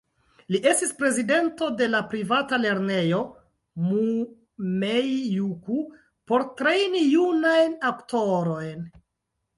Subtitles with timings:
[0.53, 3.19] Li estis prezidento de la privata lernejo
[3.91, 5.79] "Mumei-juku"
[6.33, 8.87] por trejni junajn aktorojn.